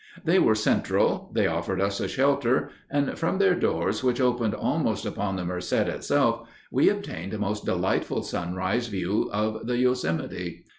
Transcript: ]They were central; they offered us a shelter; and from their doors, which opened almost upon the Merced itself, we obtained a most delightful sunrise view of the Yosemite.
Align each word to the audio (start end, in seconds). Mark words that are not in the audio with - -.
]They 0.25 0.39
were 0.39 0.55
central; 0.55 1.29
they 1.35 1.45
offered 1.45 1.79
us 1.79 1.99
a 1.99 2.07
shelter; 2.07 2.71
and 2.89 3.19
from 3.19 3.37
their 3.37 3.53
doors, 3.53 4.03
which 4.03 4.19
opened 4.19 4.55
almost 4.55 5.05
upon 5.05 5.35
the 5.35 5.45
Merced 5.45 5.73
itself, 5.73 6.49
we 6.71 6.89
obtained 6.89 7.35
a 7.35 7.37
most 7.37 7.65
delightful 7.65 8.23
sunrise 8.23 8.87
view 8.87 9.29
of 9.31 9.67
the 9.67 9.77
Yosemite. 9.77 10.65